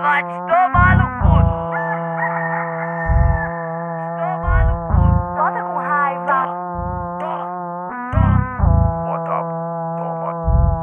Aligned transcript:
vai 0.00 0.22
te 0.24 0.38
tomar 0.46 0.96
no 0.96 1.06
cu. 1.20 1.36
Tomar 4.18 4.64
no 4.66 4.74
cu. 4.88 5.02
Bota 5.36 5.62
com 5.62 5.76
raiva. 5.78 6.40
Bota, 9.06 9.36
toma, 9.98 10.30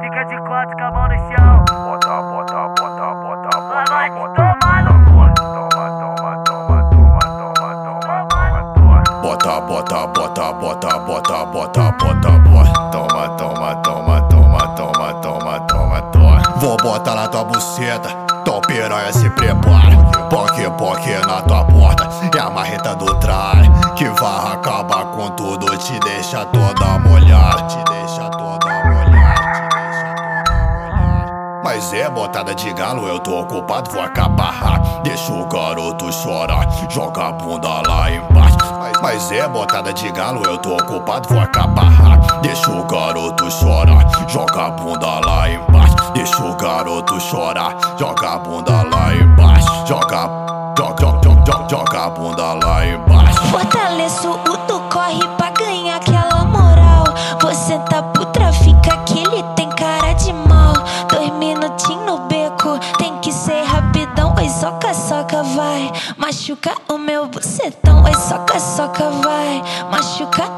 Fica 0.00 0.24
de 0.24 0.36
quatro 0.42 0.76
com 0.76 0.84
a 0.84 0.90
mão 0.90 1.08
no 1.08 1.16
chão. 1.16 1.64
bota, 1.84 2.22
bota, 2.22 2.68
bota, 2.80 3.14
bota, 3.14 3.60
Vai, 3.68 3.84
vai 3.86 4.10
te 4.10 4.16
bota, 4.18 4.34
tomar 4.34 4.82
no 4.84 4.92
cu. 5.04 5.12
toma, 5.34 5.86
toma, 6.00 6.36
toma, 6.44 6.82
toma, 6.84 7.20
toma, 7.38 7.70
toma, 7.84 8.26
toma, 8.30 8.60
toma. 8.74 9.02
Bota, 9.22 9.60
bota, 9.60 10.06
bota, 10.06 10.52
bota, 10.52 10.98
bota, 10.98 11.44
bota, 11.46 11.92
bota, 11.92 12.30
bota. 12.38 12.72
Toma, 12.92 13.28
toma, 13.36 13.74
toma, 13.82 14.20
toma, 14.28 14.60
toma, 14.76 15.14
toma, 15.22 15.60
toma, 15.66 16.02
toma. 16.12 16.42
Vou 16.56 16.76
botar 16.76 17.14
na 17.16 17.28
tua 17.28 17.44
buceta, 17.44 18.08
se 19.12 19.28
prepara. 19.30 19.96
Poque, 20.30 20.68
poque 20.78 21.10
na 21.26 21.42
tua 21.42 21.64
porta, 21.64 22.08
é 22.34 22.40
a 22.40 22.50
marreta 22.50 22.94
do 22.94 23.06
tralha. 23.20 23.70
Que 23.96 24.08
vai 24.08 24.52
acabar 24.52 25.04
com 25.06 25.30
tudo, 25.30 25.66
te 25.78 25.98
deixa 26.00 26.44
toda 26.46 26.98
molhada. 26.98 27.62
Te 27.64 27.84
deixa 27.90 28.28
toda 28.30 28.66
molhada. 28.84 29.52
Mas 31.62 31.92
é 31.94 32.08
botada 32.10 32.54
de 32.54 32.72
galo, 32.72 33.06
eu 33.06 33.18
tô 33.20 33.40
ocupado, 33.40 33.90
vou 33.90 34.02
acabar. 34.02 34.78
Deixa 35.02 35.32
o 35.32 35.46
garoto 35.46 36.12
chorar, 36.12 36.68
joga 36.90 37.28
a 37.28 37.32
bunda 37.32 37.68
lá 37.88 38.10
embaixo. 38.10 38.58
Mas, 39.00 39.32
é 39.32 39.48
botada 39.48 39.92
de 39.92 40.10
galo, 40.12 40.42
eu 40.44 40.58
tô 40.58 40.74
ocupado, 40.74 41.28
vou 41.28 41.40
acabar. 41.40 42.18
Deixa 42.42 42.70
o 42.70 42.84
garoto 42.84 43.50
chorar, 43.50 44.06
joga 44.28 44.66
a 44.66 44.70
bunda 44.70 45.20
lá 45.26 45.50
embaixo. 45.50 45.96
Deixa 46.14 46.42
o 46.42 46.54
garoto 46.56 47.20
chorar, 47.20 47.74
joga 47.98 48.34
a 48.34 48.38
bunda 48.38 48.82
lá. 48.82 49.01
Joga, 49.92 50.26
joga, 50.78 51.20
joga, 51.22 51.68
joga, 51.68 52.06
a 52.06 52.08
bunda 52.08 52.54
lá 52.64 52.86
embaixo. 52.86 53.42
Fortaleço 53.48 54.30
o 54.30 54.56
tu 54.66 54.80
corre 54.90 55.20
pra 55.36 55.50
ganhar 55.50 55.96
aquela 55.96 56.46
moral. 56.46 57.04
Você 57.42 57.78
tá 57.90 58.02
putra, 58.02 58.50
fica 58.54 58.96
que 59.04 59.18
ele 59.18 59.42
tem 59.54 59.68
cara 59.68 60.14
de 60.14 60.32
mal. 60.32 60.72
Dois 61.10 61.30
minutinhos 61.34 62.06
no 62.06 62.20
beco, 62.20 62.78
tem 62.96 63.18
que 63.18 63.30
ser 63.30 63.64
rapidão. 63.64 64.34
Oi, 64.38 64.48
soca, 64.48 64.94
soca, 64.94 65.42
vai. 65.42 65.92
Machuca 66.16 66.74
o 66.88 66.96
meu 66.96 67.26
bucetão. 67.26 68.02
Oi, 68.02 68.14
soca, 68.14 68.58
soca, 68.58 69.10
vai. 69.22 69.62
Machuca 69.90 70.50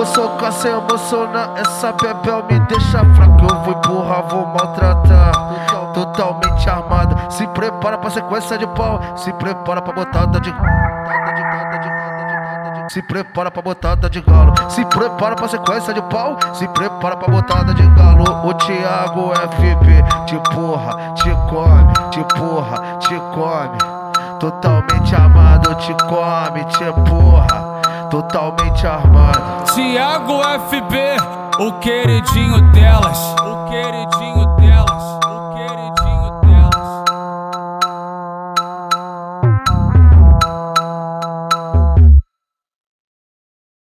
vou 0.00 0.06
socar 0.06 0.50
sem 0.50 0.72
emocionar, 0.72 1.50
essa 1.56 1.92
bebel 1.92 2.44
me 2.50 2.58
deixa 2.60 3.04
fraco. 3.14 3.46
Eu 3.50 3.62
vou 3.62 3.74
empurrar, 3.74 4.22
vou 4.28 4.46
maltratar. 4.46 5.92
Totalmente 5.92 6.70
armada, 6.70 7.30
se 7.30 7.46
prepara 7.48 7.98
pra 7.98 8.08
sequência 8.08 8.56
de 8.56 8.66
pau. 8.68 8.98
Se 9.16 9.30
prepara 9.34 9.82
pra 9.82 9.92
botada 9.92 10.40
de. 10.40 10.54
Se 12.88 13.02
prepara 13.02 13.50
pra 13.50 13.62
botada 13.62 14.08
de 14.08 14.20
galo. 14.22 14.54
Se 14.70 14.84
prepara 14.86 15.36
pra 15.36 15.48
sequência 15.48 15.92
de 15.92 16.02
pau. 16.02 16.38
Se 16.54 16.66
prepara 16.68 17.16
pra 17.18 17.28
botada 17.28 17.74
de 17.74 17.86
galo. 17.88 18.48
O 18.48 18.54
Thiago 18.54 19.32
FB 19.34 20.24
te 20.26 20.36
porra, 20.54 21.12
te 21.14 21.30
come, 21.50 21.92
te 22.10 22.24
porra, 22.34 22.96
te 23.00 23.14
come. 23.34 23.78
Totalmente 24.38 25.14
armado, 25.14 25.74
te 25.74 25.94
come, 26.08 26.64
te 26.64 26.90
porra 27.10 27.69
totalmente 28.10 28.86
armado. 28.86 29.64
Tiago 29.72 30.42
FB, 30.42 31.16
o 31.60 31.72
queridinho 31.78 32.60
delas. 32.72 33.18
O 33.40 33.64
queridinho 33.70 34.39